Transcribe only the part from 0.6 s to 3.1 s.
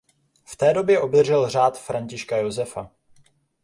době obdržel Řád Františka Josefa.